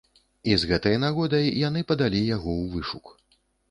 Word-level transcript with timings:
І 0.51 0.55
з 0.63 0.69
гэтай 0.71 0.97
нагодай 1.05 1.45
яны 1.67 1.87
падалі 1.95 2.25
яго 2.35 2.51
ў 2.61 2.65
вышук. 2.77 3.19